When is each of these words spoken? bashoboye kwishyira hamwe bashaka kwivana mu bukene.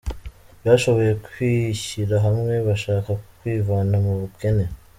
bashoboye 0.65 1.11
kwishyira 1.25 2.15
hamwe 2.25 2.53
bashaka 2.67 3.09
kwivana 3.37 3.95
mu 4.05 4.13
bukene. 4.21 4.65